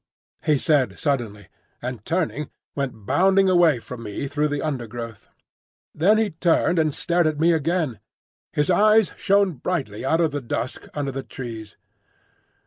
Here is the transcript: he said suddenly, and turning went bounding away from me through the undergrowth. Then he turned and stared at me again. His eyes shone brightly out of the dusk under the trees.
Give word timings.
he 0.45 0.57
said 0.57 0.97
suddenly, 0.97 1.47
and 1.79 2.03
turning 2.05 2.49
went 2.73 3.05
bounding 3.05 3.47
away 3.47 3.77
from 3.77 4.01
me 4.01 4.27
through 4.27 4.47
the 4.47 4.59
undergrowth. 4.59 5.29
Then 5.93 6.17
he 6.17 6.31
turned 6.31 6.79
and 6.79 6.91
stared 6.91 7.27
at 7.27 7.39
me 7.39 7.51
again. 7.53 7.99
His 8.51 8.71
eyes 8.71 9.11
shone 9.15 9.51
brightly 9.57 10.03
out 10.03 10.19
of 10.19 10.31
the 10.31 10.41
dusk 10.41 10.87
under 10.95 11.11
the 11.11 11.21
trees. 11.21 11.77